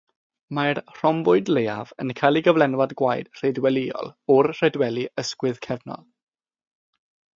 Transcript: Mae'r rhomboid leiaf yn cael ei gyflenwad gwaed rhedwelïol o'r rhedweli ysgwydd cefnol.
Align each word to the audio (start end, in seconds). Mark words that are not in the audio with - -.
Mae'r 0.57 0.79
rhomboid 0.99 1.51
leiaf 1.57 1.91
yn 2.05 2.13
cael 2.21 2.39
ei 2.41 2.45
gyflenwad 2.47 2.95
gwaed 3.01 3.29
rhedwelïol 3.41 4.09
o'r 4.37 4.53
rhedweli 4.55 5.05
ysgwydd 5.25 5.61
cefnol. 5.69 6.03